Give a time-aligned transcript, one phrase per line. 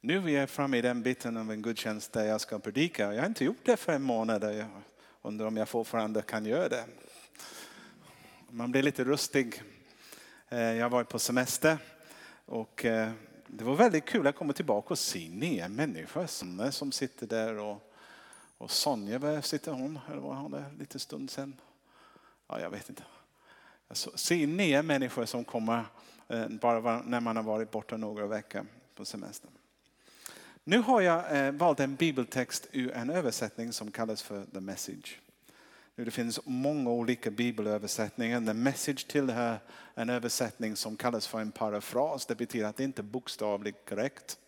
[0.00, 3.14] Nu är vi framme i den biten av en gudstjänst där jag ska predika.
[3.14, 4.44] Jag har inte gjort det för en månad.
[4.44, 4.66] Jag
[5.22, 6.84] undrar om jag fortfarande kan göra det.
[8.50, 9.62] Man blir lite rustig.
[10.48, 11.78] Eh, jag har varit på semester
[12.44, 13.10] och eh,
[13.46, 17.58] det var väldigt kul att komma tillbaka och se nya människor eh, som sitter där
[17.58, 17.92] och,
[18.58, 19.98] och Sonja, var sitter hon?
[20.10, 21.60] Eller var hon där lite stund sedan?
[22.48, 23.02] Ja, jag vet inte.
[23.88, 25.84] Alltså, se nya människor som kommer
[26.60, 29.50] bara när man har varit borta några veckor på semestern.
[30.68, 35.20] Nu har jag eh, valt en bibeltext ur en översättning som kallas för The Message.
[35.96, 38.46] Det finns många olika bibelöversättningar.
[38.46, 39.58] The Message tillhör
[39.94, 42.26] en översättning som kallas för en parafras.
[42.26, 44.38] Det betyder att det inte är bokstavligt korrekt.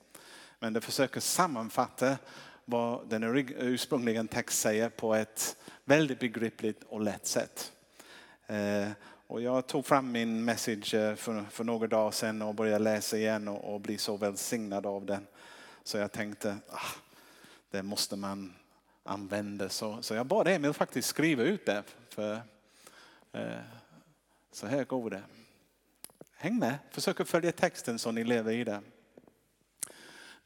[0.58, 2.18] Men det försöker sammanfatta
[2.64, 3.24] vad den
[3.58, 7.72] ursprungliga text säger på ett väldigt begripligt och lätt sätt.
[8.46, 8.88] Eh,
[9.26, 13.16] och jag tog fram min message eh, för, för några dagar sedan och började läsa
[13.16, 15.26] igen och, och bli så välsignad av den.
[15.84, 16.94] Så jag tänkte, ah,
[17.70, 18.54] det måste man
[19.02, 19.68] använda.
[19.68, 21.82] Så, så jag bad Emil faktiskt skriva ut det.
[22.08, 22.42] För,
[23.32, 23.60] eh,
[24.52, 25.22] så här går det.
[26.34, 28.80] Häng med, försök att följa texten så ni lever i det.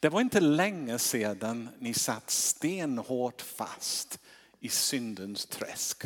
[0.01, 4.19] Det var inte länge sedan ni satt stenhårt fast
[4.61, 6.03] i syndens träsk.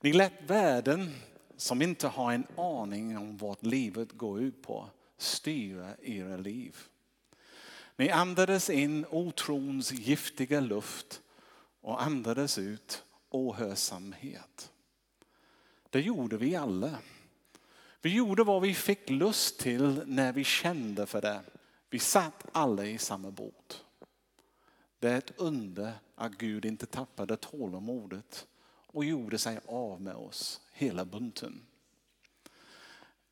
[0.00, 1.14] Ni lät världen
[1.56, 4.88] som inte har en aning om vad livet går ut på
[5.18, 6.76] styra era liv.
[8.00, 11.22] Ni andades in otrons giftiga luft
[11.80, 14.72] och andades ut ohörsamhet.
[15.90, 16.98] Det gjorde vi alla.
[18.02, 21.40] Vi gjorde vad vi fick lust till när vi kände för det.
[21.90, 23.84] Vi satt alla i samma båt.
[24.98, 28.46] Det är ett under att Gud inte tappade tålamodet
[28.86, 31.62] och gjorde sig av med oss, hela bunten.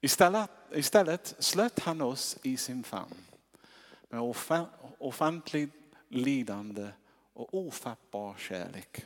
[0.00, 3.27] Istället, istället slöt han oss i sin famn
[4.08, 4.34] med
[4.98, 5.72] offentligt
[6.08, 6.88] lidande
[7.32, 9.04] och ofattbar kärlek.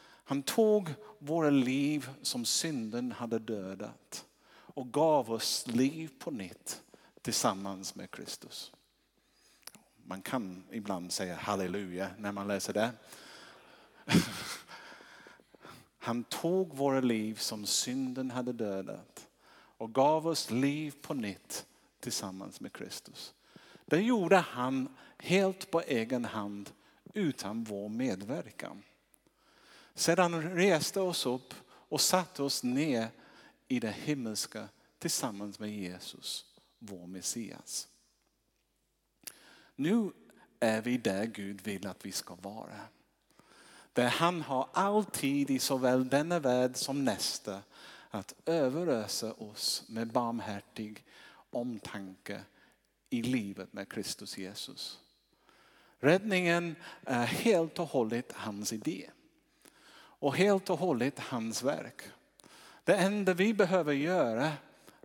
[0.00, 6.82] Han tog våra liv som synden hade dödat och gav oss liv på nytt
[7.22, 8.72] tillsammans med Kristus.
[10.04, 12.90] Man kan ibland säga halleluja när man läser det.
[15.98, 21.66] Han tog våra liv som synden hade dödat och gav oss liv på nytt
[22.00, 23.34] tillsammans med Kristus.
[23.88, 26.70] Det gjorde han helt på egen hand
[27.14, 28.82] utan vår medverkan.
[29.94, 33.08] Sedan reste oss upp och satte oss ner
[33.68, 36.46] i det himmelska tillsammans med Jesus,
[36.78, 37.88] vår Messias.
[39.76, 40.10] Nu
[40.60, 42.80] är vi där Gud vill att vi ska vara.
[43.92, 47.62] Där han har alltid i såväl denna värld som nästa
[48.10, 51.04] att överösa oss med barmhärtig
[51.50, 52.42] omtanke
[53.10, 55.00] i livet med Kristus Jesus.
[55.98, 59.10] Räddningen är helt och hållet hans idé.
[60.20, 62.02] Och helt och hållet hans verk.
[62.84, 64.52] Det enda vi behöver göra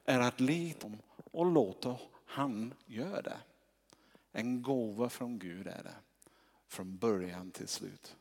[0.05, 0.91] är att lita
[1.31, 3.37] och låta han göra det.
[4.31, 5.95] En gåva från Gud är det.
[6.67, 8.15] Från början till slut.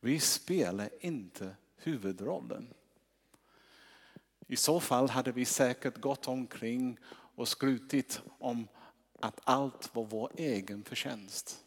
[0.00, 2.74] Vi spelar inte huvudrollen.
[4.46, 8.68] I så fall hade vi säkert gått omkring och skrutit om
[9.24, 11.64] att allt var vår egen förtjänst.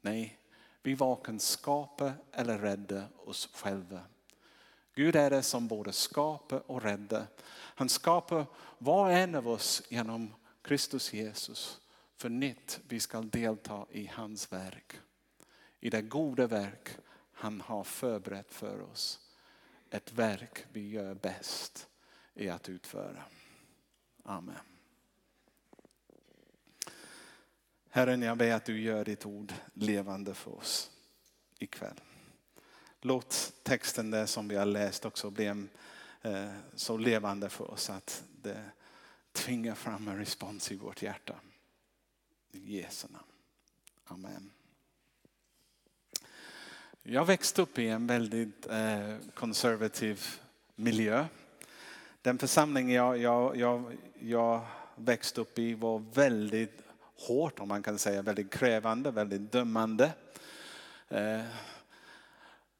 [0.00, 0.38] Nej,
[0.82, 4.00] vi varken skapar eller räddar oss själva.
[4.94, 7.26] Gud är det som både skapar och räddar.
[7.50, 8.46] Han skapar
[8.78, 11.80] var och en av oss genom Kristus Jesus.
[12.16, 15.00] För nytt vi ska delta i hans verk.
[15.80, 16.88] I det goda verk
[17.32, 19.20] han har förberett för oss.
[19.90, 21.88] Ett verk vi gör bäst
[22.34, 23.24] i att utföra.
[24.22, 24.75] Amen.
[27.96, 30.90] Herren, jag ber att du gör ditt ord levande för oss
[31.58, 32.00] ikväll.
[33.00, 35.68] Låt texten där som vi har läst också bli en,
[36.22, 38.64] eh, så levande för oss att det
[39.32, 41.34] tvingar fram en respons i vårt hjärta.
[42.52, 43.24] I Jesu namn.
[44.04, 44.50] Amen.
[47.02, 50.26] Jag växte upp i en väldigt eh, konservativ
[50.74, 51.26] miljö.
[52.22, 54.66] Den församling jag, jag, jag, jag
[54.96, 56.85] växte upp i var väldigt
[57.18, 60.12] hårt, om man kan säga, väldigt krävande, väldigt dömande.
[61.08, 61.40] Eh,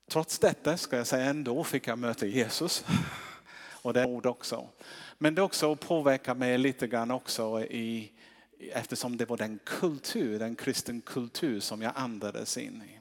[0.09, 2.85] trots detta ska jag säga ändå fick jag möta Jesus.
[3.83, 4.69] Och det är ord också.
[5.19, 8.13] Men det också påverkar mig lite grann också i,
[8.73, 13.01] eftersom det var den kultur, den kristen kultur som jag andades in i.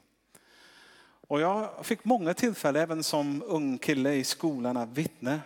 [1.28, 5.40] Och jag fick många tillfällen, även som ung kille i skolan, att vittna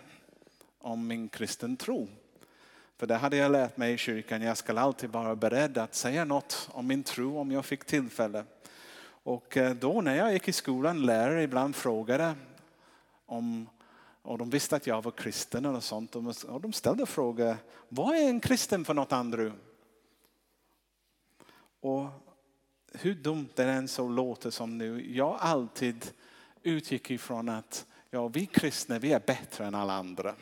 [0.79, 2.07] om min kristen tro.
[3.01, 4.41] För det hade jag lärt mig i kyrkan.
[4.41, 8.45] Jag ska alltid vara beredd att säga något om min tro om jag fick tillfälle.
[9.23, 12.35] Och eh, då när jag gick i skolan, lärare ibland frågade
[13.25, 13.69] om,
[14.21, 16.15] och de visste att jag var kristen eller sånt.
[16.15, 17.57] Och de ställde frågor,
[17.89, 19.57] vad är en kristen för något Andrew?
[21.79, 22.07] Och
[22.93, 26.11] hur dumt det än så låter som nu, jag alltid
[26.63, 30.35] utgick ifrån att ja, vi kristna vi är bättre än alla andra.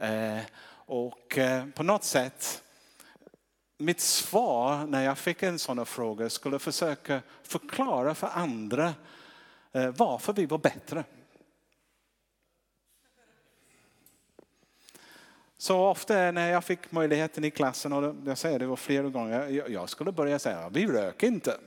[0.00, 0.40] Eh,
[0.88, 2.62] och eh, på något sätt,
[3.78, 8.94] mitt svar när jag fick en sån fråga skulle försöka förklara för andra
[9.72, 11.04] eh, varför vi var bättre.
[15.58, 19.70] Så ofta när jag fick möjligheten i klassen, och jag säger det var flera gånger,
[19.70, 21.58] jag skulle börja säga vi röker inte.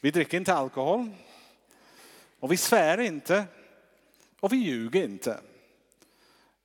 [0.00, 1.10] Vi dricker inte alkohol.
[2.40, 3.44] Och vi svär inte.
[4.40, 5.40] Och vi ljuger inte.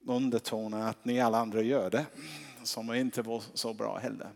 [0.06, 2.06] Undertonar att ni alla andra gör det.
[2.64, 4.30] Som inte var så bra heller.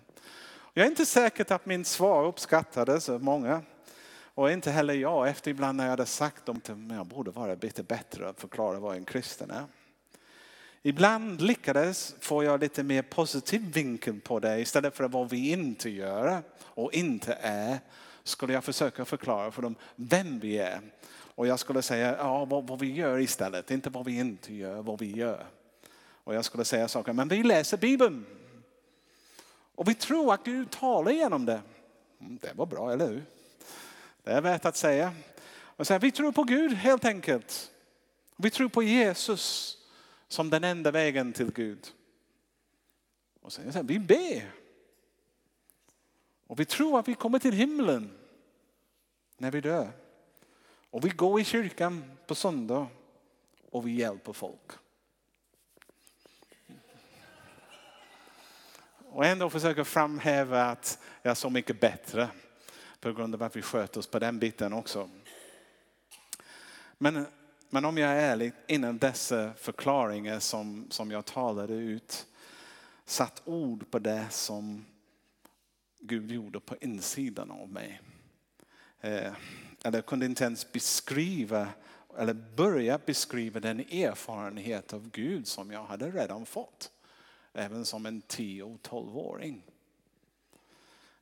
[0.73, 3.61] Jag är inte säker att min svar uppskattades av många.
[4.21, 7.55] Och inte heller jag efter ibland när jag hade sagt dem, men jag borde vara
[7.55, 9.65] lite bättre att förklara vad en kristen är.
[10.81, 15.89] Ibland lyckades få jag lite mer positiv vinkel på det istället för vad vi inte
[15.89, 17.79] gör och inte är.
[18.23, 20.81] Skulle jag försöka förklara för dem vem vi är.
[21.35, 24.81] Och jag skulle säga ja, vad, vad vi gör istället, inte vad vi inte gör,
[24.81, 25.45] vad vi gör.
[26.29, 28.25] Och jag skulle säga saker, men vi läser Bibeln.
[29.75, 31.61] Och vi tror att Gud talar genom det.
[32.19, 33.25] Mm, det var bra, eller hur?
[34.23, 35.13] Det är värt att säga.
[35.51, 37.71] Och säga, vi tror på Gud helt enkelt.
[38.35, 39.77] Vi tror på Jesus
[40.27, 41.87] som den enda vägen till Gud.
[43.41, 44.51] Och sen säger vi ber.
[46.47, 48.17] Och vi tror att vi kommer till himlen
[49.37, 49.91] när vi dör.
[50.89, 52.87] Och vi går i kyrkan på söndag
[53.71, 54.71] och vi hjälper folk.
[59.19, 62.29] Och ändå försöker framhäva att jag är så mycket bättre
[62.99, 65.09] på grund av att vi sköter oss på den biten också.
[66.97, 67.25] Men
[67.69, 72.27] men om jag är ärlig, innan dessa förklaringar som, som jag talade ut,
[73.05, 74.85] satt ord på det som
[75.99, 78.01] Gud gjorde på insidan av mig.
[79.01, 79.33] Eh,
[79.83, 81.67] eller kunde inte ens beskriva,
[82.17, 86.91] eller börja beskriva den erfarenhet av Gud som jag hade redan fått.
[87.53, 89.63] Även som en 10-12-åring.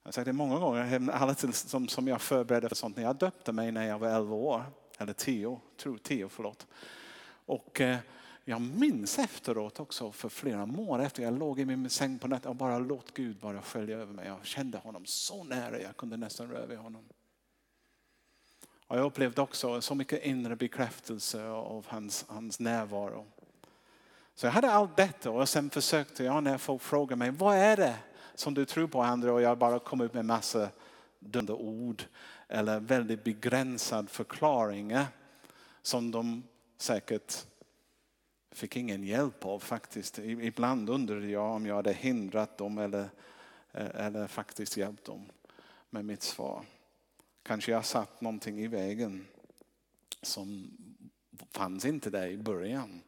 [0.04, 3.16] Jag har sagt det många gånger, alla som, som jag förberedde för sånt, när jag
[3.16, 4.64] döpte mig när jag var 11 år
[4.98, 6.68] eller tio, tror tio förlåt.
[7.46, 7.98] Och eh,
[8.50, 12.50] jag minns efteråt också för flera månader efter jag låg i min säng på natten
[12.50, 14.28] och bara låt Gud bara skölja över mig.
[14.28, 17.04] Jag kände honom så nära, jag kunde nästan röra vid honom.
[18.88, 23.26] Och jag upplevde också så mycket inre bekräftelse av hans, hans närvaro.
[24.38, 27.78] Så jag hade allt detta och sen försökte jag när folk frågade mig, vad är
[27.78, 27.95] det
[28.36, 29.34] som du tror på Andra?
[29.34, 30.69] Och jag bara kom ut med massa
[31.19, 32.04] dömda ord
[32.48, 35.07] eller väldigt begränsad förklaringar eh,
[35.81, 36.44] som de
[36.78, 37.45] säkert
[38.51, 40.19] fick ingen hjälp av faktiskt.
[40.19, 43.10] Ibland undrade jag om jag hade hindrat dem eller,
[43.72, 45.30] eh, eller faktiskt hjälpt dem
[45.90, 46.66] med mitt svar.
[47.44, 49.28] Kanske jag satt någonting i vägen
[50.22, 50.72] som
[51.51, 53.01] fanns inte där i början.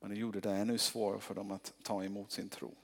[0.00, 2.74] Men det gjorde det ännu svårare för dem att ta emot sin tro.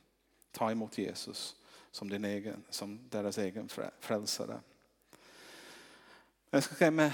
[0.53, 1.57] Ta emot Jesus
[1.91, 3.69] som, din egen, som deras egen
[4.01, 4.61] frälsare.
[6.51, 7.13] Jag ska säga,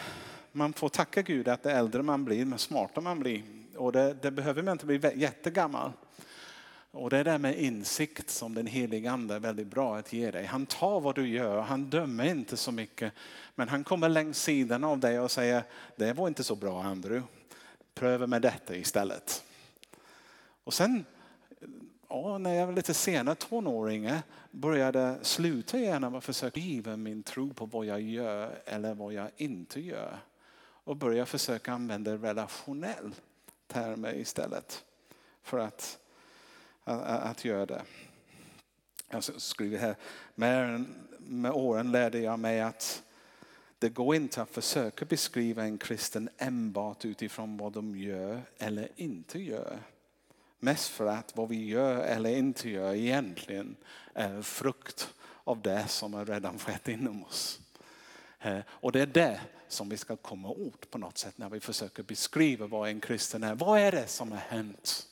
[0.52, 3.42] man får tacka Gud att det äldre man blir, det smartare man blir.
[3.76, 5.92] Och det, det behöver man inte bli jättegammal.
[6.90, 10.30] Och det är det med insikt som den helige ande är väldigt bra att ge
[10.30, 10.44] dig.
[10.44, 13.12] Han tar vad du gör, han dömer inte så mycket.
[13.54, 15.64] Men han kommer längs sidan av dig och säger,
[15.97, 17.28] det var inte så bra Andrew.
[17.94, 19.44] Pröva med detta istället.
[20.64, 21.04] Och sen
[22.09, 24.11] ja, när jag var lite senare tonåring
[24.50, 29.31] började sluta gärna att försöka driva min tro på vad jag gör eller vad jag
[29.37, 30.19] inte gör.
[30.85, 33.14] Och börja försöka använda relationell
[33.66, 34.85] termer istället
[35.42, 35.99] för att,
[36.85, 37.83] att, att göra det.
[39.11, 39.97] Jag skriver här,
[40.35, 40.85] med,
[41.19, 43.02] med åren lärde jag mig att
[43.78, 49.38] det går inte att försöka beskriva en kristen enbart utifrån vad de gör eller inte
[49.38, 49.78] gör.
[50.64, 53.76] Mest för att vad vi gör eller inte gör egentligen
[54.14, 55.14] är frukt
[55.45, 57.61] av det som har redan skett inom oss.
[58.40, 61.61] Eh, och det är det som vi ska komma åt på något sätt när vi
[61.61, 63.54] försöker beskriva vad en kristen är.
[63.54, 65.07] Vad är det som har hänt?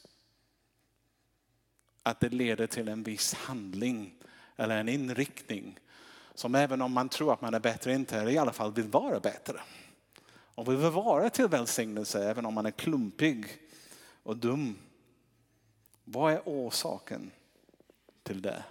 [2.02, 4.14] Att det leder till en viss handling
[4.56, 5.78] eller en inriktning
[6.34, 8.88] som även om man tror att man är bättre inte är i alla fall vill
[8.88, 9.60] vara bättre.
[10.54, 13.46] Och vill vara till välsignelse även om man är klumpig
[14.22, 14.78] och dum
[16.12, 17.30] vad är orsaken
[18.22, 18.64] till det?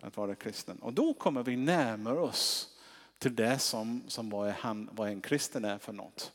[0.00, 0.78] Att vara kristen.
[0.78, 2.76] Och då kommer vi närmare oss
[3.18, 6.32] till det som, som vad, han, vad en kristen är för något.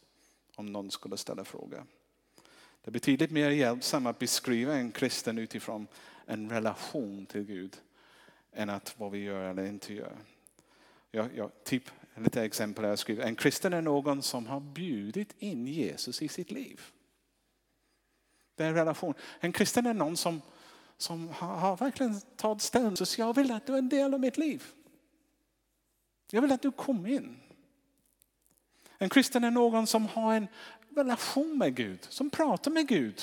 [0.55, 1.85] Om någon skulle ställa fråga.
[2.81, 5.87] Det är betydligt mer hjälpsamt att beskriva en kristen utifrån
[6.25, 7.77] en relation till Gud
[8.51, 10.17] än att vad vi gör eller inte gör.
[11.11, 11.83] Jag, jag, typ,
[12.15, 13.23] lite exempel jag skriver.
[13.23, 16.81] En kristen är någon som har bjudit in Jesus i sitt liv.
[18.55, 19.13] Det är en relation.
[19.39, 20.41] En kristen är någon som,
[20.97, 22.97] som har, har verkligen tagit ställning.
[22.97, 24.63] Så jag vill att du är en del av mitt liv.
[26.31, 27.39] Jag vill att du kommer in.
[28.97, 30.47] En kristen är någon som har en
[30.89, 33.21] relation med Gud, som pratar med Gud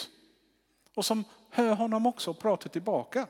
[0.94, 3.26] och som hör honom också prata tillbaka.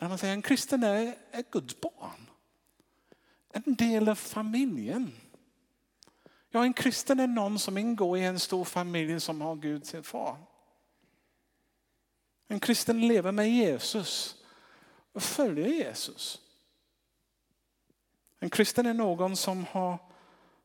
[0.00, 2.30] När man säger en kristen är, är Guds barn.
[3.52, 5.12] En del av familjen.
[6.56, 10.02] Ja, en kristen är någon som ingår i en stor familj som har Gud sin
[10.02, 10.36] far.
[12.48, 14.36] En kristen lever med Jesus
[15.12, 16.40] och följer Jesus.
[18.38, 19.98] En kristen är någon som har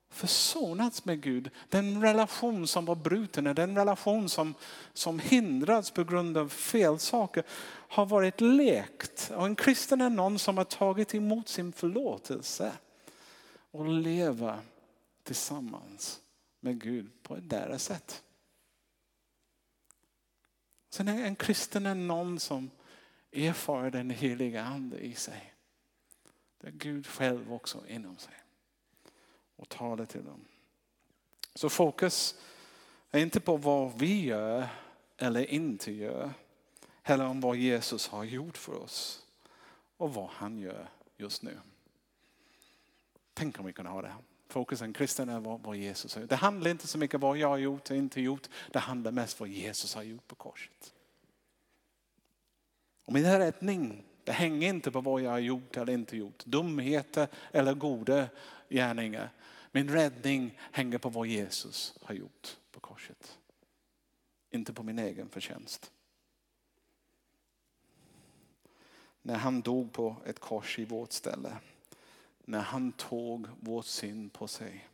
[0.09, 1.49] försonats med Gud.
[1.69, 4.53] Den relation som var bruten, den relation som,
[4.93, 7.43] som hindrats på grund av fel saker
[7.87, 9.31] har varit lekt.
[9.35, 12.71] Och en kristen är någon som har tagit emot sin förlåtelse
[13.71, 14.59] och lever
[15.23, 16.21] tillsammans
[16.59, 18.23] med Gud på ett sätt.
[20.89, 22.71] Sen är en kristen är någon som
[23.31, 25.53] erfar den heliga ande i sig.
[26.57, 28.33] Det är Gud själv också inom sig.
[29.55, 30.45] Och talar till dem.
[31.55, 32.35] Så fokus
[33.11, 34.67] är inte på vad vi gör
[35.17, 36.33] eller inte gör.
[37.03, 39.25] Eller om vad Jesus har gjort för oss.
[39.97, 41.59] Och vad han gör just nu.
[43.33, 44.13] Tänk om vi kunde ha det.
[44.51, 46.29] Fokusen kristen är vad, vad Jesus har gjort.
[46.29, 48.49] Det handlar inte så mycket om vad jag har gjort och inte gjort.
[48.71, 50.93] Det handlar mest om vad Jesus har gjort på korset.
[53.05, 56.45] Och min räddning det hänger inte på vad jag har gjort eller inte gjort.
[56.45, 58.27] Dumheter eller goda
[58.69, 59.29] gärningar.
[59.71, 63.37] Min räddning hänger på vad Jesus har gjort på korset.
[64.49, 65.91] Inte på min egen förtjänst.
[69.21, 71.57] När han dog på ett kors i vårt ställe.
[72.45, 74.87] När han tog vår synd på sig.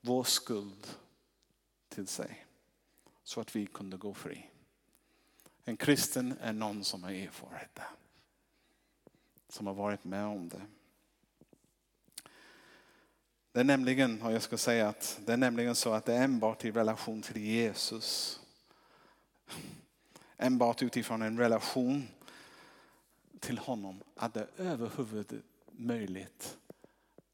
[0.00, 0.86] Vår skuld
[1.88, 2.46] till sig.
[3.22, 4.50] Så att vi kunde gå fri.
[5.64, 7.86] En kristen är någon som har erfarit det.
[9.48, 10.62] Som har varit med om det.
[13.52, 16.24] Det är nämligen, och jag ska säga att det är nämligen så att det är
[16.24, 18.40] enbart i relation till Jesus.
[20.36, 22.08] Enbart utifrån en relation
[23.40, 26.58] till honom att det överhuvudtaget möjligt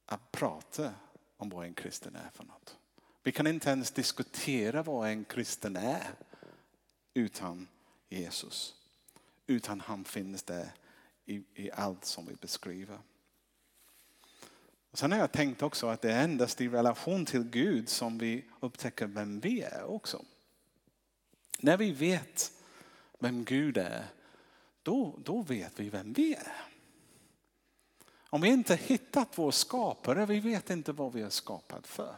[0.06, 0.94] att prata
[1.36, 2.76] om vad en kristen är för något.
[3.22, 6.10] Vi kan inte ens diskutera vad en kristen är
[7.14, 7.68] utan
[8.08, 8.74] Jesus.
[9.46, 10.70] Utan han finns där
[11.24, 12.98] i, i allt som vi beskriver.
[14.90, 18.18] Och sen har jag tänkt också att det är endast i relation till Gud som
[18.18, 20.24] vi upptäcker vem vi är också.
[21.58, 22.52] När vi vet
[23.18, 24.06] vem Gud är,
[24.84, 26.52] då, då vet vi vem vi är.
[28.30, 32.14] Om vi inte hittat vår skapare, vi vet inte vad vi är skapade för.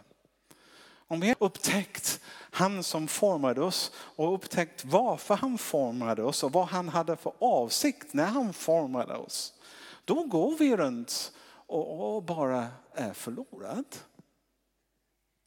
[1.08, 2.20] Om vi har upptäckt
[2.50, 7.32] han som formade oss och upptäckt varför han formade oss och vad han hade för
[7.38, 9.54] avsikt när han formade oss.
[10.04, 11.32] Då går vi runt
[11.66, 13.85] och, bara är förlorad.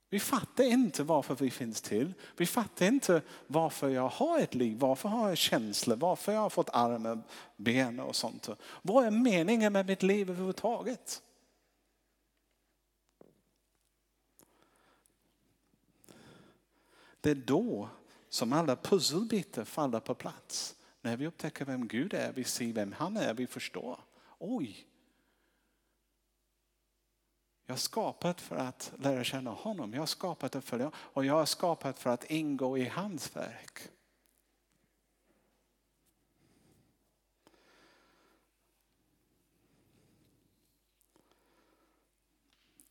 [0.10, 2.14] Vi fattar inte varför vi finns till.
[2.38, 6.50] Vi fattar inte varför jag har ett liv, varför har jag känslor, varför jag har
[6.50, 7.22] fått armar,
[7.58, 8.50] ben och sånt.
[8.82, 11.22] Vad är meningen med mitt liv överhuvudtaget?
[17.22, 17.90] Det är då
[18.30, 20.76] som alla pusselbitar faller på plats.
[21.02, 24.00] När vi upptäcker vem Gud är, vi ser vem han är, vi förstår.
[24.40, 24.89] Oj,
[27.70, 29.94] jag har skapat för att lära känna honom.
[29.94, 33.80] Jag har skapat att följa och jag har skapat för att ingå i hans verk.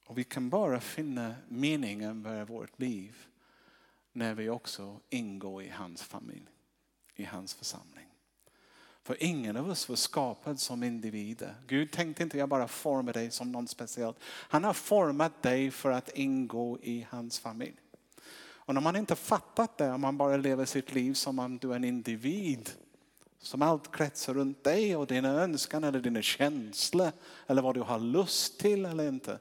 [0.05, 3.27] Och vi kan bara finna meningen med vårt liv
[4.13, 6.49] när vi också ingår i hans familj,
[7.15, 8.08] i hans församling.
[9.09, 11.55] För ingen av oss var skapad som individer.
[11.67, 14.17] Gud tänkte inte jag bara forma dig som någon speciellt.
[14.25, 17.77] Han har format dig för att ingå i hans familj.
[18.41, 21.73] Och när man inte fattat det, om man bara lever sitt liv som om du
[21.73, 22.71] är en individ,
[23.39, 27.13] som allt kretsar runt dig och dina önskan eller dina känslor
[27.47, 29.39] eller vad du har lust till eller inte.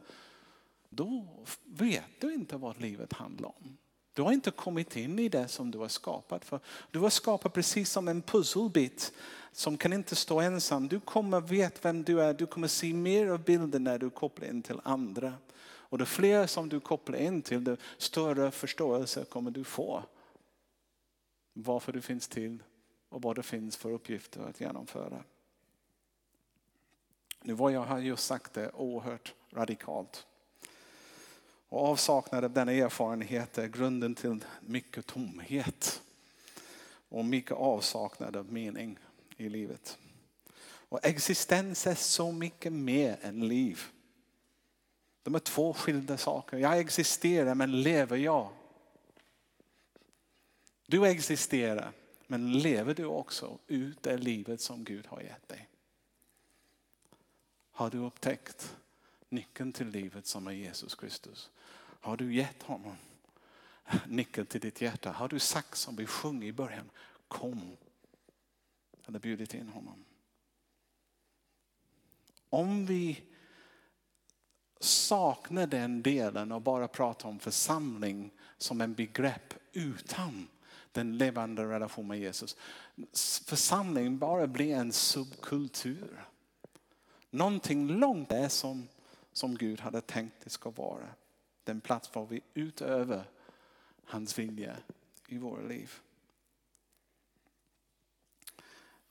[0.89, 1.27] Då
[1.65, 3.77] vet du inte vad livet handlar om.
[4.17, 6.59] Du har inte kommit in i det som du har skapat för.
[6.91, 9.13] Du har skapat precis som en pusselbit
[9.51, 10.87] som kan inte stå ensam.
[10.87, 12.33] Du kommer veta vem du är.
[12.33, 15.33] Du kommer se mer av bilden när du kopplar in till andra.
[15.59, 20.03] Och det fler som du kopplar in till, det större förståelse kommer du få.
[21.53, 22.63] Varför du finns till
[23.09, 25.23] och vad det finns för uppgifter att genomföra.
[27.41, 30.27] Nu var jag har just sagt är oerhört radikalt.
[31.69, 36.01] Och avsaknad av denna erfarenhet är grunden till mycket tomhet.
[37.09, 38.99] Och mycket avsaknad av mening
[39.37, 39.97] i livet.
[40.89, 43.81] Och existens är så mycket mer än liv.
[45.23, 46.57] De är två skilda saker.
[46.57, 48.49] Jag existerar men lever jag?
[50.85, 51.91] Du existerar
[52.27, 55.69] men lever du också ut det livet som Gud har gett dig?
[57.71, 58.75] Har du upptäckt
[59.29, 61.49] nyckeln till livet som är Jesus Kristus?
[61.77, 62.95] Har du gett honom
[64.05, 65.11] nyckeln till ditt hjärta?
[65.11, 66.89] Har du sagt som vi sjöng i början,
[67.27, 67.77] kom.
[69.07, 70.05] Eller bjudit in honom.
[72.49, 73.23] Om vi
[74.79, 80.47] saknar den delen och bara pratar om församling som en begrepp utan
[80.91, 82.57] den levande relationen med Jesus.
[83.45, 86.25] Församling bara blir en subkultur.
[87.29, 88.87] Någonting långt är som,
[89.37, 91.09] som Gud hade tänkt det ska vara.
[91.63, 93.29] Den plats var vi utöver
[94.03, 94.77] hans vilja
[95.27, 95.93] i våra liv.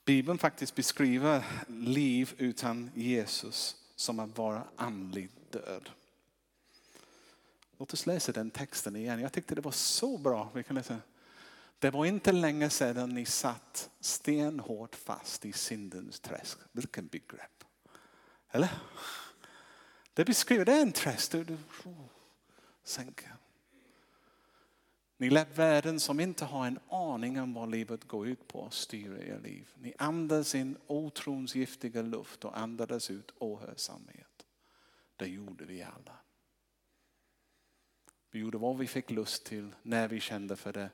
[0.04, 5.90] Bibeln faktiskt beskriver liv utan Jesus som att vara andlig död.
[7.78, 9.20] Låt oss läsa den texten igen.
[9.20, 10.50] Jag tyckte det var så bra.
[10.54, 10.98] Vi kan läsa.
[11.78, 16.58] Det var inte länge sedan ni satt stenhårt fast i syndens träsk.
[16.72, 17.64] Vilken begrepp.
[18.50, 18.70] Eller?
[20.16, 21.32] Det beskriver, det är en tröst.
[21.32, 21.58] Du, du,
[22.82, 23.36] sänker.
[25.16, 29.22] Ni lät världen som inte har en aning om vad livet går ut på styra
[29.22, 29.70] er liv.
[29.74, 34.46] Ni andades in otrons giftiga luft och andades ut ohörsamhet.
[35.16, 36.18] Det gjorde vi alla.
[38.30, 40.90] Vi gjorde vad vi fick lust till när vi kände för det.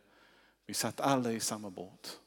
[0.66, 2.20] Vi satt alla i samma båt.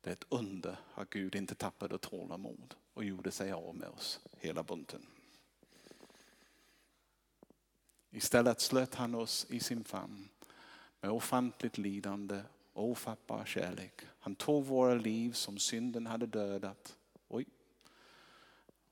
[0.00, 4.20] Det är ett under att Gud inte tappade tålamod och gjorde sig av med oss,
[4.40, 5.06] hela bunten.
[8.16, 10.28] Istället slöt han oss i sin famn
[11.00, 14.00] med ofantligt lidande och ofattbar kärlek.
[14.18, 16.96] Han tog våra liv som synden hade dödat.
[17.28, 17.46] Oj,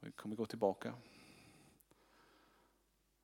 [0.01, 0.95] vi kommer gå tillbaka.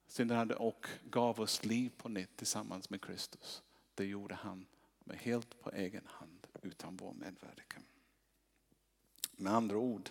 [0.07, 3.63] Synden hade och gav oss liv på nytt tillsammans med Kristus.
[3.95, 4.67] Det gjorde han
[5.05, 7.83] med helt på egen hand utan vår medverkan.
[9.33, 10.11] Med andra ord,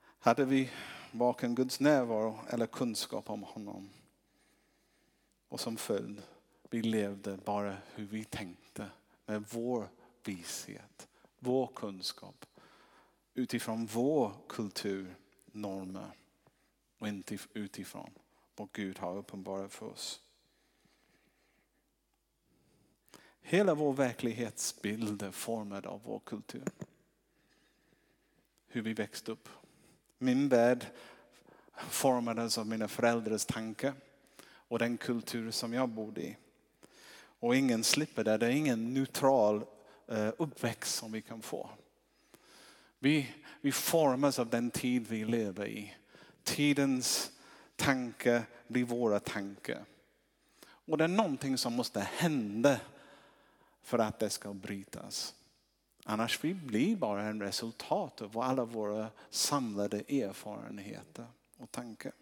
[0.00, 0.70] hade vi
[1.12, 3.90] varken Guds närvaro eller kunskap om honom
[5.54, 6.22] och som följd,
[6.70, 8.90] vi levde bara hur vi tänkte
[9.26, 9.88] med vår
[10.24, 12.46] vishet, vår kunskap
[13.34, 15.14] utifrån vår kultur,
[15.46, 16.10] normer
[16.98, 18.10] och inte utifrån
[18.56, 20.22] vad Gud har uppenbarat för oss.
[23.40, 26.68] Hela vår verklighetsbild är formad av vår kultur.
[28.66, 29.48] Hur vi växte upp.
[30.18, 30.86] Min värld
[31.74, 33.94] formades av mina föräldrars tankar
[34.68, 36.36] och den kultur som jag bodde i.
[37.16, 38.38] Och ingen slipper det.
[38.38, 39.64] Det är ingen neutral
[40.08, 41.70] eh, uppväxt som vi kan få.
[42.98, 45.94] Vi, vi formas av den tid vi lever i.
[46.42, 47.32] Tidens
[47.76, 49.84] tankar blir våra tankar.
[50.66, 52.80] Och det är någonting som måste hända
[53.82, 55.34] för att det ska brytas.
[56.04, 61.26] Annars vi blir bara en resultat av alla våra samlade erfarenheter
[61.58, 62.12] och tankar.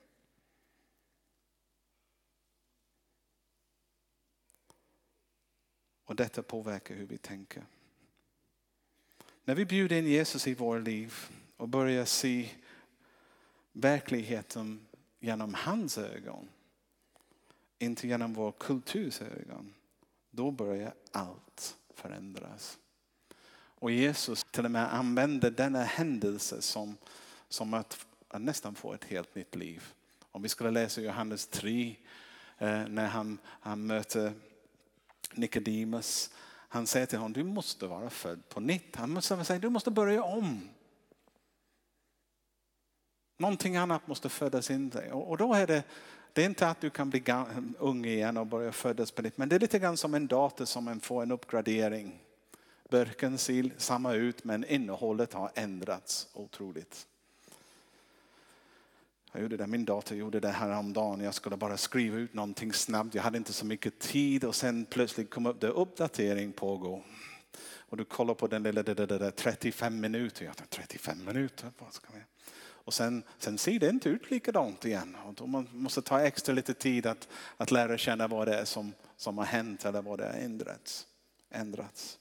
[6.04, 7.64] Och detta påverkar hur vi tänker.
[9.44, 11.14] När vi bjuder in Jesus i våra liv
[11.56, 12.48] och börjar se
[13.72, 14.86] verkligheten
[15.20, 16.48] genom hans ögon,
[17.78, 19.74] inte genom vår kulturs ögon,
[20.30, 22.78] då börjar allt förändras.
[23.82, 26.96] Och Jesus till och med använder denna händelse som,
[27.48, 29.92] som att, att nästan få ett helt nytt liv.
[30.30, 31.96] Om vi skulle läsa Johannes 3
[32.58, 34.32] eh, när han, han möter
[35.36, 36.30] Nikodemus.
[36.68, 38.96] Han säger till honom, du måste vara född på nytt.
[38.96, 40.68] Han måste säga, du måste börja om.
[43.38, 45.12] Någonting annat måste födas in dig.
[45.12, 45.84] Och då är det,
[46.32, 47.22] det är inte att du kan bli
[47.78, 49.38] ung igen och börja födas på nytt.
[49.38, 52.20] Men det är lite grann som en dator som får en uppgradering.
[52.90, 57.06] Burken ser samma ut men innehållet har ändrats otroligt.
[59.32, 61.20] Jag gjorde det, min dator gjorde det här om dagen.
[61.20, 63.14] Jag skulle bara skriva ut någonting snabbt.
[63.14, 67.02] Jag hade inte så mycket tid och sen plötsligt kom upp det uppdatering pågår.
[67.92, 68.82] Och du kollar på den lilla,
[69.30, 70.44] 35 minuter.
[70.44, 72.20] Jag tänkte 35 minuter, vad ska vi?
[72.84, 75.16] Och sen, sen ser det inte ut likadant igen.
[75.24, 78.64] Och då man måste ta extra lite tid att, att lära känna vad det är
[78.64, 81.06] som, som har hänt eller vad det har ändrats.
[81.50, 82.18] ändrats.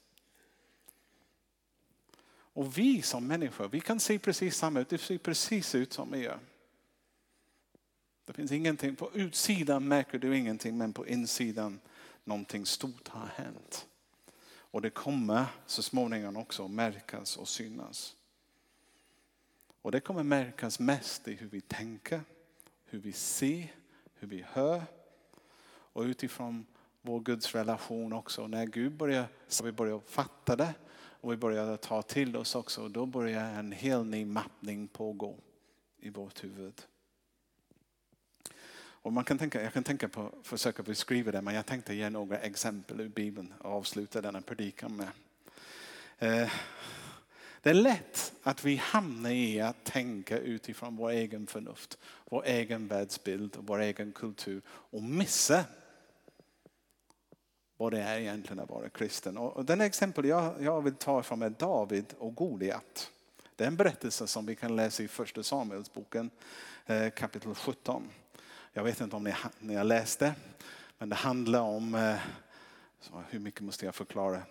[2.54, 4.88] Och vi som människor, vi kan se precis samma ut.
[4.88, 6.38] Det ser precis ut som vi gör.
[8.24, 11.80] Det finns ingenting, på utsidan märker du ingenting men på insidan
[12.24, 13.86] någonting stort har hänt.
[14.72, 18.16] Och det kommer så småningom också märkas och synas.
[19.82, 22.20] Och det kommer märkas mest i hur vi tänker,
[22.84, 23.74] hur vi ser,
[24.14, 24.82] hur vi hör.
[25.64, 26.66] Och utifrån
[27.02, 28.46] vår Guds relation också.
[28.46, 32.88] När Gud börjar, så vi börjar fatta det och vi börjar ta till oss också.
[32.88, 35.36] Då börjar en hel ny mappning pågå
[35.98, 36.82] i vårt huvud.
[39.02, 42.10] Och man kan tänka, jag kan tänka på, försöka beskriva det, men jag tänkte ge
[42.10, 45.08] några exempel ur Bibeln och avsluta denna predikan med.
[46.18, 46.50] Eh,
[47.62, 52.88] det är lätt att vi hamnar i att tänka utifrån vår egen förnuft, vår egen
[52.88, 55.64] världsbild och vår egen kultur och missa
[57.76, 59.38] vad det är egentligen att vara kristen.
[59.38, 63.10] Och den exempel jag, jag vill ta ifrån är David och Goliat.
[63.56, 66.30] Det är en berättelse som vi kan läsa i första Samuelsboken
[66.86, 68.08] eh, kapitel 17.
[68.74, 70.34] Jag vet inte om ni, ni har läst det,
[70.98, 72.18] men det handlar om, eh,
[73.00, 74.42] så hur mycket måste jag förklara?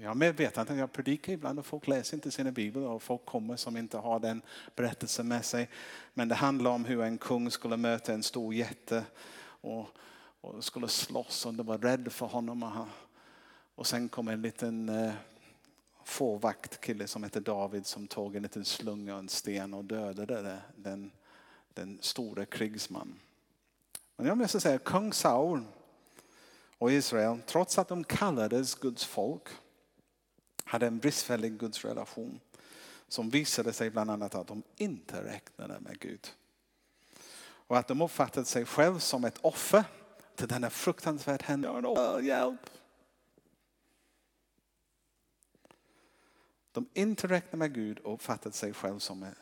[0.00, 3.24] Jag är medveten att jag predikar ibland och folk läser inte sina biblar och folk
[3.24, 4.42] kommer som inte har den
[4.76, 5.68] berättelsen med sig.
[6.14, 9.04] Men det handlar om hur en kung skulle möta en stor jätte
[9.40, 9.86] och,
[10.40, 12.86] och skulle slåss och de var rädd för honom.
[13.74, 15.12] Och sen kom en liten eh,
[16.04, 21.10] fåvaktkille som hette David som tog en liten slunga och en sten och dödade den,
[21.74, 23.18] den stora krigsmannen.
[24.20, 25.64] Men jag måste säga kung Saul
[26.78, 29.48] och Israel, trots att de kallades Guds folk,
[30.64, 32.40] hade en bristfällig Guds relation
[33.08, 36.28] som visade sig bland annat att de inte räknade med Gud.
[37.42, 39.84] Och att de uppfattade sig själv som ett offer
[40.34, 42.20] till denna fruktansvärt händelse.
[42.22, 42.70] Hjälp!
[46.72, 49.38] De inte räknade med Gud och uppfattade sig själv som ett,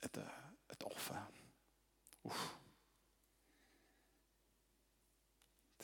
[0.00, 0.18] ett,
[0.68, 1.22] ett offer.
[2.26, 2.58] Usch.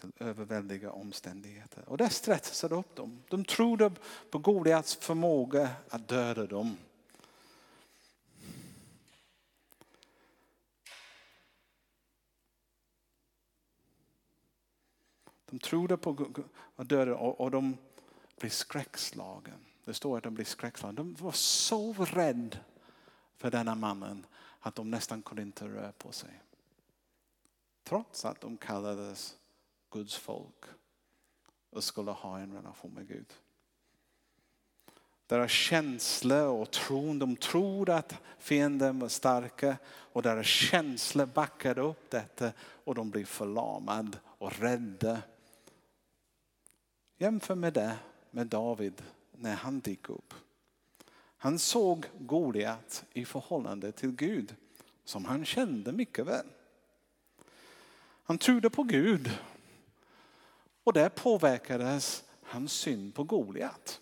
[0.05, 1.89] till överväldiga omständigheter.
[1.89, 3.23] Och det stressade upp dem.
[3.29, 3.93] De trodde
[4.31, 6.77] på Goliats förmåga att döda dem.
[15.51, 16.27] De trodde på
[16.77, 17.77] att döda och de
[18.39, 19.67] blev skräckslagen.
[19.85, 20.95] Det står att de blev skräckslagen.
[20.95, 22.59] De var så rädda
[23.37, 24.27] för denna mannen
[24.61, 26.41] att de nästan kunde inte röra på sig.
[27.83, 29.37] Trots att de kallades
[29.95, 30.65] Guds folk
[31.71, 33.33] och skulle ha en relation med Gud.
[35.27, 42.11] Deras känslor och tron, de tror att fienden var starka och deras känslor backade upp
[42.11, 45.23] detta och de blev förlamade och rädda.
[47.17, 47.99] Jämför med det
[48.31, 49.03] med David
[49.33, 50.35] när han gick upp.
[51.37, 54.55] Han såg Goliat i förhållande till Gud
[55.05, 56.47] som han kände mycket väl.
[58.25, 59.31] Han trodde på Gud
[60.85, 64.01] och där påverkades hans syn på Goliat.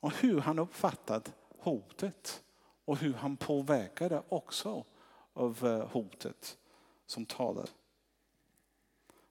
[0.00, 2.42] Och hur han uppfattat hotet
[2.84, 4.84] och hur han påverkade också
[5.32, 6.58] av eh, hotet
[7.06, 7.68] som talade.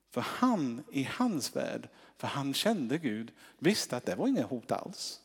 [0.09, 4.71] För han i hans värld, för han kände Gud, visste att det var inget hot
[4.71, 5.21] alls.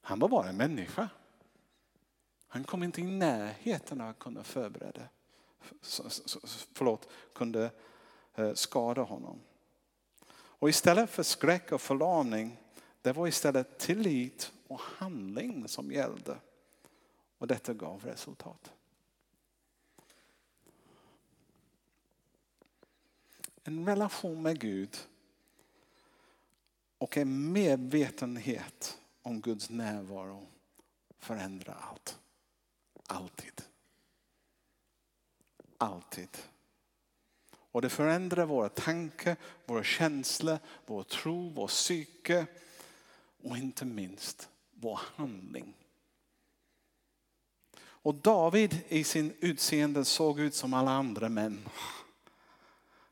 [0.00, 1.08] Han var bara en människa.
[2.48, 5.08] Han kom inte i närheten av att kunna förbereda,
[6.74, 7.70] förlåt, kunde
[8.34, 9.40] Eh, skada honom.
[10.34, 12.56] Och istället för skräck och förlamning,
[13.02, 16.36] det var istället tillit och handling som gällde.
[17.38, 18.72] Och detta gav resultat.
[23.64, 24.96] En relation med Gud
[26.98, 30.46] och en medvetenhet om Guds närvaro
[31.18, 32.18] förändrar allt.
[33.06, 33.62] Alltid.
[35.78, 36.28] Alltid.
[37.74, 42.46] Och det förändrar våra tankar, våra känslor, vår tro, vår psyke
[43.42, 45.74] och inte minst vår handling.
[47.76, 51.68] Och David i sin utseende såg ut som alla andra män.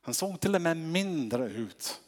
[0.01, 2.01] Han såg till och med mindre ut.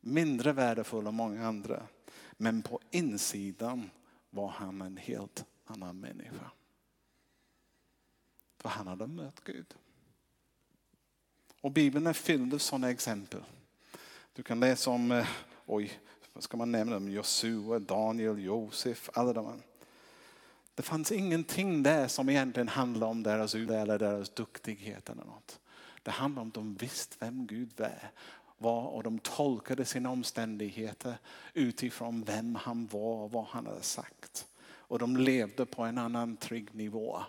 [0.00, 1.86] Mindre värdefull än många andra.
[2.32, 3.90] Men på insidan
[4.30, 6.50] var han en helt annan människa.
[8.58, 9.74] För han hade mött Gud.
[11.64, 13.40] Och Bibeln är fylld av sådana exempel.
[14.32, 15.26] Du kan läsa om, eh,
[15.66, 15.92] oj,
[16.32, 16.96] vad ska man nämna?
[16.96, 19.58] Om Josua, Daniel, Josef, alla de här.
[20.74, 25.60] Det fanns ingenting där som egentligen handlade om deras udde eller deras duktighet eller något.
[26.02, 27.80] Det handlade om att de visste vem Gud
[28.58, 31.18] var och de tolkade sina omständigheter
[31.54, 34.46] utifrån vem han var och vad han hade sagt.
[34.64, 37.22] Och de levde på en annan trygg nivå.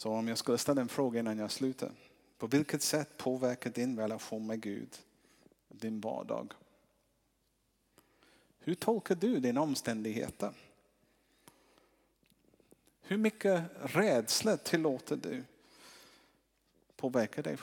[0.00, 1.92] Så om jag skulle ställa en fråga innan jag slutar.
[2.38, 4.98] På vilket sätt påverkar din relation med Gud
[5.68, 6.54] din vardag?
[8.58, 10.52] Hur tolkar du dina omständigheter?
[13.00, 15.44] Hur mycket rädsla tillåter du
[16.96, 17.56] påverka dig?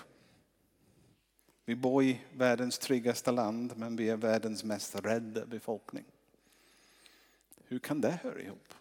[1.66, 6.06] Vi bor i världens tryggaste land men vi är världens mest rädda befolkning.
[7.64, 8.74] Hur kan det höra ihop?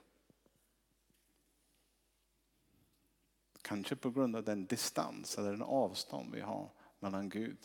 [3.66, 7.58] Kanske på grund av den distans eller den avstånd vi har mellan Gud.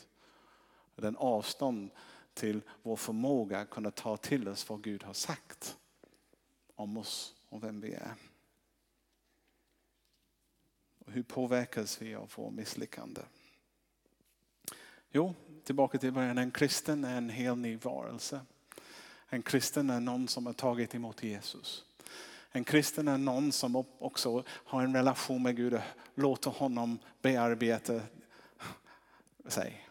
[0.96, 1.90] Den avstånd
[2.34, 5.78] till vår förmåga att kunna ta till oss vad Gud har sagt
[6.74, 8.14] om oss och vem vi är.
[10.98, 13.20] Och hur påverkas vi av vår misslyckande?
[15.10, 15.34] Jo,
[15.64, 16.38] tillbaka till början.
[16.38, 18.40] En kristen är en helt ny varelse.
[19.28, 21.84] En kristen är någon som har tagit emot Jesus.
[22.52, 25.80] En kristen är någon som också har en relation med Gud och
[26.14, 28.00] låter honom bearbeta
[29.46, 29.88] sig.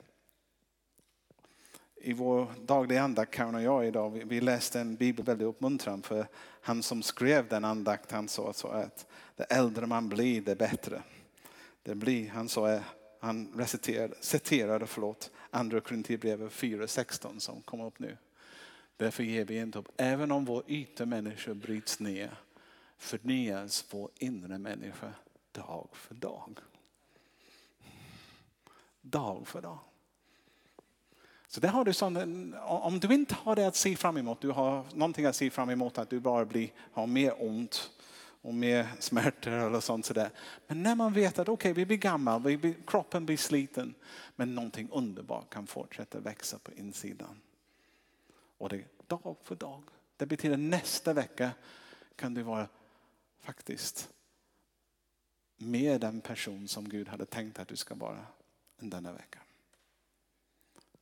[1.96, 6.28] I vår dagliga andakt, Karin och jag idag, vi läste en bibel väldigt uppmuntrande för
[6.62, 11.04] han som skrev den andakt han sa så att det äldre man blir det bättre.
[11.84, 12.82] Det blir, han sa, eh,
[13.20, 18.18] han reciterade, citerade förlåt, andra Korinthierbrevet 4.16 som kom upp nu.
[18.98, 19.92] Därför ger vi inte upp.
[19.98, 22.38] Även om vår yta människor bryts ner
[23.02, 25.14] förnyas vår inre människa
[25.52, 26.60] dag för dag.
[29.02, 29.80] Dag för dag.
[31.48, 34.50] Så där har du sån, om du inte har det att se fram emot, du
[34.52, 37.92] har någonting att se fram emot att du bara blir, har mer ont
[38.42, 40.30] och mer smärtor eller sånt sådär.
[40.68, 43.94] Men när man vet att okej, okay, vi blir gamla, vi blir, kroppen blir sliten,
[44.36, 47.42] men någonting underbart kan fortsätta växa på insidan.
[48.58, 49.84] Och det är dag för dag.
[50.18, 51.52] Det betyder nästa vecka
[52.16, 52.68] kan du vara
[53.42, 54.10] faktiskt
[55.58, 58.26] mer den person som Gud hade tänkt att du ska vara
[58.80, 59.40] än denna vecka.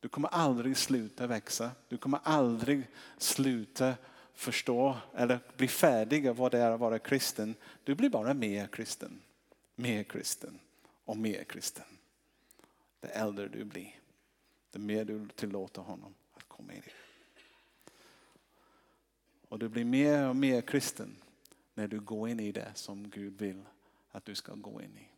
[0.00, 1.70] Du kommer aldrig sluta växa.
[1.88, 3.94] Du kommer aldrig sluta
[4.34, 7.54] förstå eller bli färdig av vad det är att vara kristen.
[7.84, 9.22] Du blir bara mer kristen,
[9.74, 10.58] mer kristen
[11.04, 11.84] och mer kristen.
[13.00, 14.00] Det äldre du blir,
[14.70, 16.92] det mer du tillåter honom att komma in i.
[19.48, 21.16] Och du blir mer och mer kristen
[21.80, 23.64] när du går in i det som Gud vill
[24.10, 25.08] att du ska gå in i.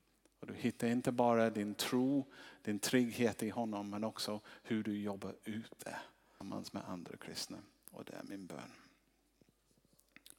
[0.40, 2.26] Och du hittar inte bara din tro,
[2.62, 5.96] din trygghet i honom men också hur du jobbar ut det
[6.28, 7.58] tillsammans med andra kristna.
[7.90, 8.72] Och det är min bön.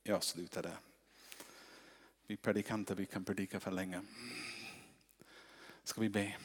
[0.03, 0.77] Jag slutar där.
[2.27, 4.01] Vi predikanter vi kan predika för länge.
[5.83, 6.35] Ska vi be?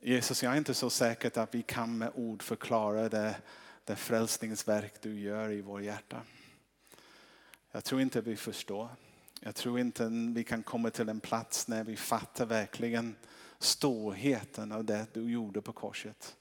[0.00, 3.36] Jesus, jag är inte så säker att vi kan med ord förklara det
[3.84, 6.22] det frälsningsverk du gör i vår hjärta.
[7.72, 8.88] Jag tror inte vi förstår.
[9.40, 13.16] Jag tror inte vi kan komma till en plats när vi fattar verkligen
[13.58, 16.36] storheten av det du gjorde på korset.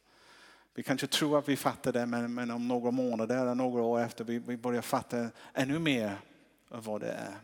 [0.73, 3.99] Vi kanske tror att vi fattar det men, men om några månader eller några år
[3.99, 6.17] efter vi, vi börjar fatta ännu mer
[6.69, 7.37] av vad det är.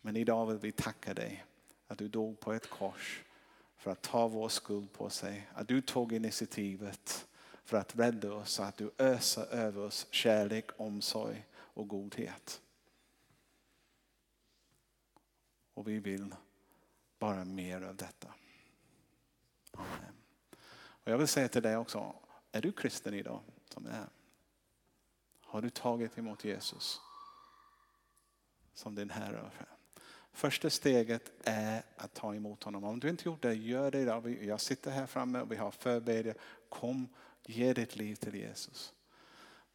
[0.00, 1.44] Men idag vill vi tacka dig
[1.86, 3.24] att du dog på ett kors
[3.76, 5.48] för att ta vår skuld på sig.
[5.54, 7.27] Att du tog initiativet
[7.68, 12.62] för att rädda oss så att du öser över oss kärlek, omsorg och godhet.
[15.74, 16.34] Och vi vill
[17.18, 18.34] bara mer av detta.
[19.72, 20.14] Amen.
[20.76, 22.14] Och jag vill säga till dig också,
[22.52, 24.08] är du kristen idag som är?
[25.40, 27.00] Har du tagit emot Jesus
[28.74, 29.50] som din Herre?
[30.32, 32.84] Första steget är att ta emot honom.
[32.84, 34.44] Om du inte gjort det, gör det idag.
[34.44, 36.36] Jag sitter här framme och vi har förbedjare.
[36.68, 37.08] Kom
[37.50, 38.92] Ge ditt liv till Jesus.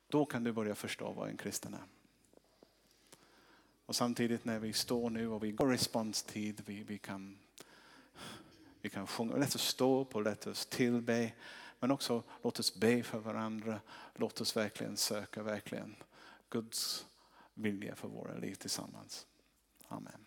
[0.07, 1.83] Då kan du börja förstå vad en kristen är.
[3.85, 7.37] Och samtidigt när vi står nu och vi går responstid, vi, vi, kan,
[8.81, 11.31] vi kan sjunga, låt oss stå upp och låt oss tillbe.
[11.79, 13.81] Men också låt oss be för varandra.
[14.15, 15.95] Låt oss verkligen söka verkligen
[16.49, 17.05] Guds
[17.53, 19.27] vilja för våra liv tillsammans.
[19.87, 20.25] Amen.